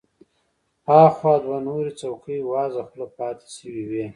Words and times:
اخوا 1.01 1.33
دوه 1.43 1.57
نورې 1.67 1.91
څوکۍ 1.99 2.37
وازه 2.43 2.81
خوله 2.89 3.07
پاتې 3.17 3.47
شوې 3.55 3.83
وې. 3.89 4.05